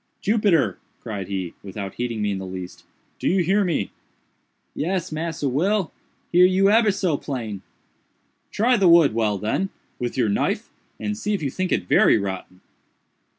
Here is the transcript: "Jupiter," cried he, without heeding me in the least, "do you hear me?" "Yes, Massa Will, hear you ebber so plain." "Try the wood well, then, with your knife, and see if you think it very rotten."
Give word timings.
"Jupiter," 0.19 0.79
cried 0.99 1.27
he, 1.27 1.53
without 1.61 1.93
heeding 1.93 2.23
me 2.23 2.31
in 2.31 2.39
the 2.39 2.45
least, 2.47 2.85
"do 3.19 3.27
you 3.27 3.43
hear 3.43 3.63
me?" 3.63 3.91
"Yes, 4.73 5.11
Massa 5.11 5.47
Will, 5.47 5.91
hear 6.31 6.43
you 6.47 6.71
ebber 6.71 6.89
so 6.89 7.17
plain." 7.17 7.61
"Try 8.51 8.77
the 8.77 8.89
wood 8.89 9.13
well, 9.13 9.37
then, 9.37 9.69
with 9.99 10.17
your 10.17 10.27
knife, 10.27 10.71
and 10.99 11.15
see 11.15 11.35
if 11.35 11.43
you 11.43 11.51
think 11.51 11.71
it 11.71 11.85
very 11.87 12.17
rotten." 12.17 12.61